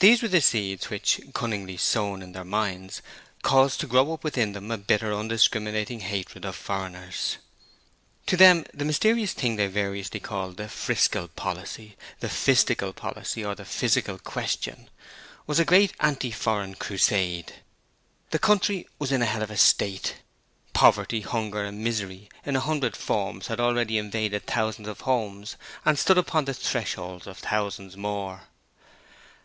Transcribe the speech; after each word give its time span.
These 0.00 0.22
were 0.22 0.28
the 0.28 0.40
seeds 0.40 0.90
which, 0.90 1.20
cunningly 1.34 1.76
sown 1.76 2.20
in 2.20 2.32
their 2.32 2.44
minds, 2.44 3.00
caused 3.42 3.78
to 3.80 3.86
grow 3.86 4.12
up 4.12 4.24
within 4.24 4.52
them 4.52 4.72
a 4.72 4.76
bitter 4.76 5.14
undiscriminating 5.14 6.00
hatred 6.00 6.44
of 6.44 6.56
foreigners. 6.56 7.38
To 8.26 8.36
them 8.36 8.66
the 8.74 8.84
mysterious 8.84 9.32
thing 9.34 9.54
they 9.54 9.68
variously 9.68 10.18
called 10.18 10.56
the 10.56 10.64
'Friscal 10.68 11.28
Policy', 11.36 11.96
the 12.18 12.26
'Fistical 12.28 12.92
Policy', 12.94 13.44
or 13.44 13.54
the 13.54 13.64
'Fissical 13.64 14.18
Question' 14.18 14.90
was 15.46 15.60
a 15.60 15.64
great 15.64 15.92
Anti 16.00 16.32
Foreign 16.32 16.74
Crusade. 16.74 17.52
The 18.30 18.40
country 18.40 18.88
was 18.98 19.12
in 19.12 19.22
a 19.22 19.26
hell 19.26 19.44
of 19.44 19.50
a 19.50 19.56
state, 19.56 20.16
poverty, 20.72 21.20
hunger 21.20 21.62
and 21.64 21.84
misery 21.84 22.28
in 22.44 22.56
a 22.56 22.60
hundred 22.60 22.96
forms 22.96 23.46
had 23.46 23.60
already 23.60 23.96
invaded 23.98 24.44
thousands 24.44 24.88
of 24.88 25.02
homes 25.02 25.54
and 25.84 25.96
stood 25.98 26.18
upon 26.18 26.44
the 26.46 26.52
thresholds 26.52 27.28
of 27.28 27.38
thousands 27.38 27.96
more. 27.96 28.48